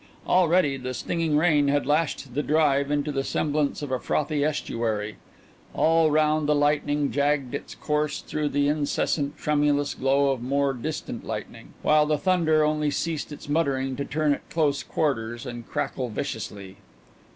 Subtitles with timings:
[0.25, 5.17] Already the stinging rain had lashed the drive into the semblance of a frothy estuary;
[5.75, 11.23] all round the lightning jagged its course through the incessant tremulous glow of more distant
[11.23, 16.09] lightning, while the thunder only ceased its muttering to turn at close quarters and crackle
[16.09, 16.77] viciously.